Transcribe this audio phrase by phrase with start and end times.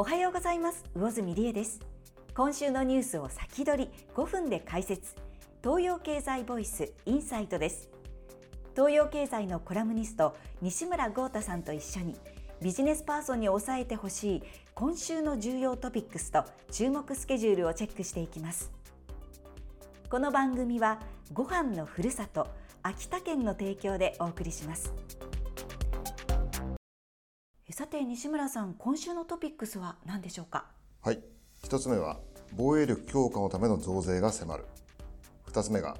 [0.00, 0.82] おはようございます。
[0.94, 1.78] 魚住理恵です。
[2.34, 5.14] 今週のニュースを先取り5分で解説。
[5.62, 7.90] 東洋経済ボイスインサイトです。
[8.74, 12.16] 東洋経済のコラムニスト西村豪太さんと一緒に
[12.62, 14.42] ビジネスパーソンに押さえてほしい
[14.74, 18.72] 今週の重要トピックスと注目スケジュールをチェックしていきます。
[20.08, 20.98] この番組は
[21.34, 22.48] ご飯のふるさと
[22.82, 24.94] 秋田県の提供でお送りします。
[27.72, 30.66] さて西村さん今週のトピックスは何でしょうか？
[31.02, 31.22] はい。
[31.62, 32.18] 一つ目は
[32.56, 34.64] 防衛力強化のための増税が迫る。
[35.46, 35.96] 二つ目が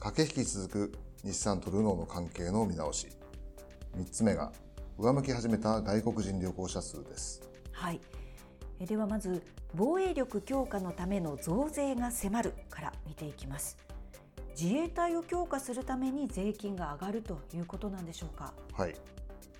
[0.00, 3.08] 駆け引き続く日産とルノーの関係の見直し。
[3.96, 4.52] 三つ目が
[4.98, 7.48] 上向き始めた外国人旅行者数です。
[7.72, 8.00] はい。
[8.80, 9.42] ではまず
[9.74, 13.78] 防衛力強化のための増税が迫るから見ていきます。
[14.60, 18.52] 自衛隊を強化するために税金が上がるということなんでしょうか？
[18.74, 18.94] はい。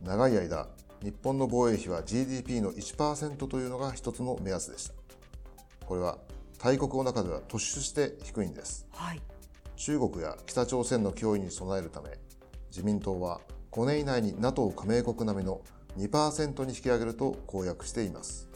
[0.02, 0.68] 長い間
[1.04, 4.94] 日本の防衛費は GDP の1%というのが一つの目安でした。
[5.84, 6.16] これは
[6.58, 9.20] 大国の中では突出して低いんです、はい、
[9.76, 12.08] 中国や北朝鮮の脅威に備えるため
[12.70, 15.60] 自民党は5年以内に NATO 加盟国並みの
[15.98, 18.48] 2%に引き上げると公約しています。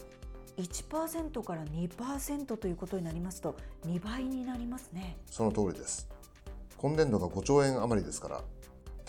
[0.57, 3.55] 1%から2%ということになりますと
[3.85, 5.17] 2倍になりますね。
[5.29, 6.09] その通りです。
[6.77, 8.41] 今年度が5兆円余りですから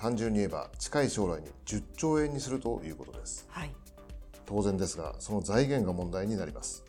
[0.01, 3.71] 単純に言えば近い将来に10兆円にするということです、はい、
[4.47, 6.85] 当然ですがその財源が問題になります。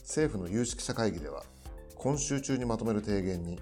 [0.00, 1.42] 政府の有識者会議では
[1.96, 3.58] 今週中にまとめる提言に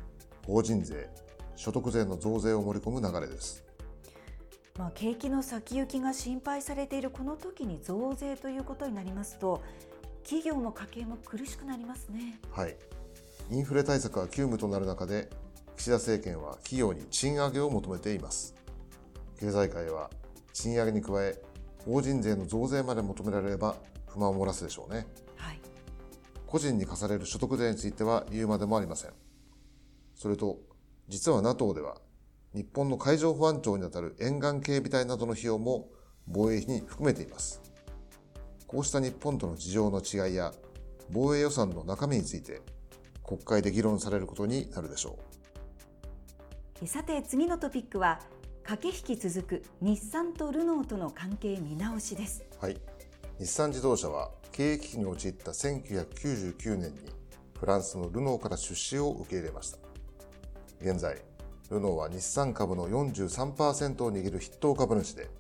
[0.47, 1.09] 法人税
[1.55, 3.64] 所得税の増税を盛り込む流れです。
[4.78, 9.62] まあ、景気の先行きが心配されているこの時に増税ということになりますと
[10.22, 12.41] 企業も家計も苦しくなりますね。
[12.50, 12.77] はい。
[13.50, 15.31] インフレ対策が急務となる中で
[15.77, 18.55] 岸田政権は企業に賃上げを求めています。
[19.39, 20.11] 経済界は
[20.53, 21.41] 賃上げに加え
[21.85, 23.77] 法人税の増税まで求められれば
[24.09, 25.61] 不満を漏らすでしょうね、はい、
[26.47, 29.12] 個人に課される所得税については言うまでもありません。
[30.15, 30.59] それと
[31.09, 31.99] 実は NATO では
[32.55, 35.89] 日本の海上保安庁にあたる沿岸警備隊などの費用も
[36.27, 37.61] 防衛費に含めています。
[38.67, 40.53] こうした日本との事情の違いや
[41.11, 42.62] 防衛予算の中身について
[43.23, 45.46] 国会で議論されることになるでしょう
[46.84, 48.20] さて次のトピックは
[48.62, 52.44] 駆け引き続く日産とルノーとの関係見直しです。
[52.60, 52.76] はい。
[53.38, 56.98] 日産自動車は経営危機に陥った1999年に
[57.59, 59.78] フランスのルノーから出資を受け入れました。
[60.82, 61.16] 現在
[61.70, 65.31] ルノーは日産株の43%を握る筆頭株主で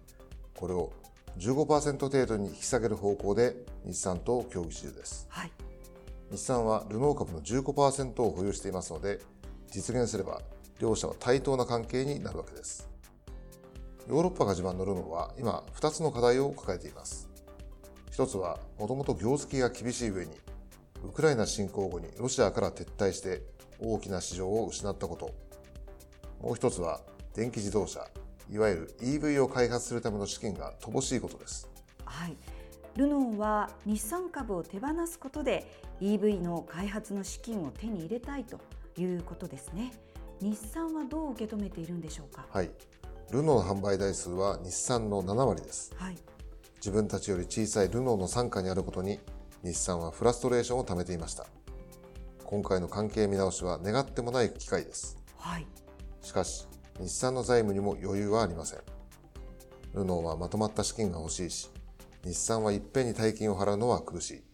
[0.54, 0.90] これを
[1.36, 5.50] 15%程度に引き下げる方向で日産と協議中です、はい、
[6.30, 9.20] 日産はルノー株の15%を保有していますので
[9.70, 10.40] 実現すれば
[10.78, 12.88] 両者は対等な関係になるわけです。
[14.08, 17.28] ヨーロッパが自慢のルノーは今2つの課題を抱えています。
[18.10, 20.32] 一つはもともと業績が厳しい上に
[21.04, 23.42] ウクライナ侵攻後にロシアから撤退して
[23.80, 25.34] 大きな市場を失ったこと。
[26.40, 27.00] もう一つは
[27.34, 28.06] 電気自動車、
[28.50, 31.68] いわゆる EV を開発するための資金が乏しいことです。
[32.04, 32.36] はい。
[32.96, 35.70] ルノーは日産株を手放すことで
[36.00, 38.58] EV の開発の資金を手に入れたいと
[38.96, 39.92] いうことですね。
[40.40, 42.46] 日産はどう受け止めているんでしょうか？
[42.50, 42.70] はい。
[43.30, 45.92] ルノーの販売台数は日産の7割です。
[45.96, 46.16] はい。
[46.76, 49.18] 自分たちより小さいルノーの傘下にあることに
[49.64, 51.46] 日産はフラストレーションを溜めていました。
[52.44, 55.18] 今回の関係見直しは願ってもない機会です。
[55.38, 55.66] はい。
[56.22, 56.68] しかし、
[57.00, 58.80] 日産の財務にも余裕はありません。
[59.94, 61.70] ルノーはまとまった資金が欲しいし、
[62.24, 64.44] 日産はいっぺんに大金を払うのは苦しい。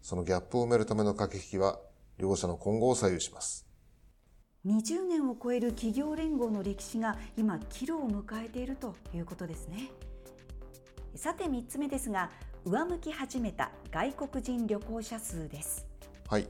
[0.00, 1.78] そのギャップを埋めるための駆け引きは、
[2.16, 3.67] 両者の今後を左右します。
[4.66, 9.90] 20年を超える企業連合の歴史が今岐路を迎えているということですね。
[11.14, 12.30] さて3つ目ですが
[12.64, 15.86] 上向き始めた外国人旅行者数です。
[16.28, 16.48] はい。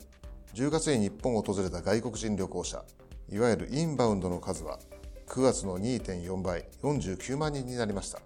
[0.55, 2.83] 10月に日本を訪れた外国人旅行者
[3.31, 4.79] いわゆるインバウンドの数は
[5.27, 8.21] 9月の2.4倍49万人になりました。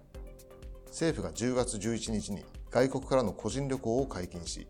[0.87, 4.67] 政府が10月11日に外国からの個人旅行を解禁し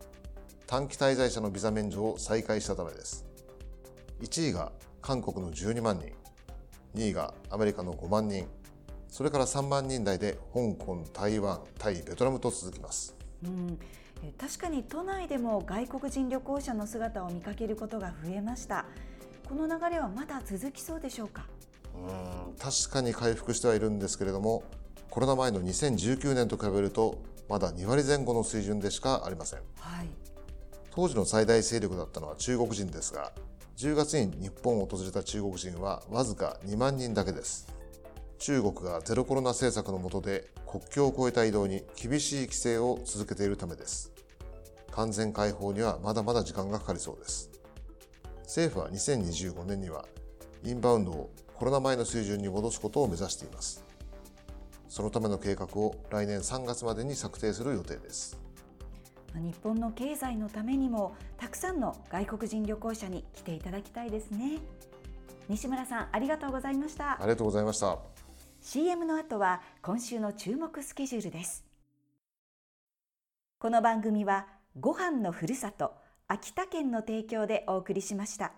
[0.66, 3.26] 短期滞在者のビザ免除を再開したためです。
[4.22, 4.72] 1位が
[5.04, 6.14] 韓国の12万人、
[6.96, 8.48] 2位がアメリカの5万人、
[9.10, 13.14] それから3万人台で香港、台湾、タイ、ベトナムと続きます。
[13.44, 13.78] うん。
[14.38, 18.86] 確かに都内でも外国人旅行者の姿を見かけることが増えました。
[19.50, 21.46] この流れはまだ続きそうでしょうか？
[21.94, 22.56] うん。
[22.58, 24.64] 確かに回復してはいるんですけれども
[25.10, 30.08] コロナ前の2019年と比べるとまだ2割前後の水準でしかありません、はい、
[30.92, 33.34] 当時の最大勢力だったのは中国人ですが
[33.78, 37.68] 10月に日本を訪れた中国人はわずか2万人だけです。
[38.38, 44.12] 中国がゼロコロナ政策の下で国境を越えた移動に厳しい規制を続けているためです。
[44.92, 47.50] 完全解放にはまだまだ時間がかかりそうです。
[48.44, 50.06] 政府は2025年には
[50.64, 53.84] インバウンドをコロナ前の水準に戻すことを目指しています。
[54.88, 58.43] そのための計画を来年3月までに策定する予定です。
[59.40, 64.60] 日本の経済のためにもたくさんの外国人旅行者に来ていただきたいですね。
[65.50, 67.14] 西村さんありがとうございました。
[67.14, 67.98] ありがとうございました。
[68.62, 71.66] CM の後は今週の注目スケジュールです。
[73.60, 74.48] この番組は
[74.80, 75.94] ご飯のふるさと
[76.28, 78.54] 秋田県の提供でお送りしました。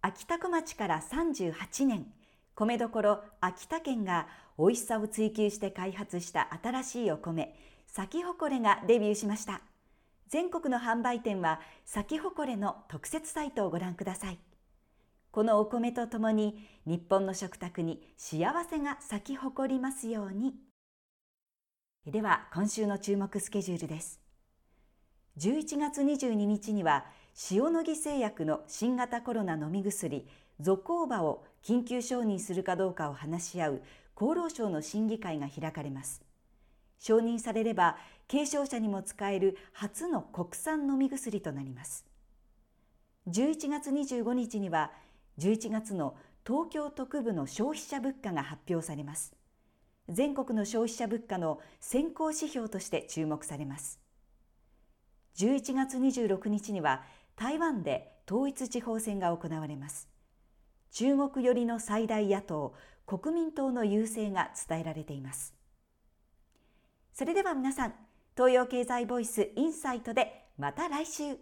[0.00, 2.06] 秋田小町から38年
[2.54, 4.26] 米どころ秋田県が
[4.58, 7.54] 美味しさを追求して開発した新しいお米
[7.86, 9.62] 咲き誇れがデビューしました。
[10.28, 14.38] 全国の販売店は咲き誇れの特設サイトをご覧ください。
[15.30, 20.54] このお米とともに日本の食卓に幸せが咲き誇りますように。
[22.06, 24.20] では今週の注目スケジュールです。
[25.38, 27.06] 11月22日には
[27.50, 30.26] 塩野義製薬の新型コロナ飲み薬
[30.60, 33.82] ゾコーバを緊急承認するかどうかを話し合う
[34.20, 36.22] 厚労省の審議会が開かれます。
[36.98, 37.96] 承認されれば
[38.28, 42.04] 軽症者にも使える初の国産飲み薬となります。
[43.28, 44.90] 11月25日には
[45.38, 49.36] 11月の東京特部の消費者物価が発表されます。
[50.08, 54.00] 全国の消費者物価の先行指標として注目されます。
[55.36, 57.04] 11月26日には
[57.36, 60.08] 台湾で統一地方選が行われます。
[60.90, 62.74] 中国寄りの最大野党
[63.06, 65.54] 国民党の優勢が伝えられています。
[67.14, 67.94] それでは皆さん
[68.36, 71.38] 東洋経済ボイスインサイトでまた来週。